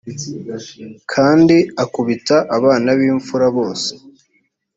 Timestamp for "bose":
3.57-3.91